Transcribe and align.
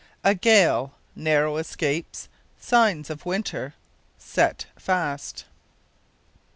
A 0.23 0.33
GALE 0.33 0.95
NARROW 1.15 1.57
ESCAPES 1.57 2.27
SIGNS 2.59 3.11
OF 3.11 3.23
WINTER 3.23 3.75
SET 4.17 4.65
FAST. 4.75 5.45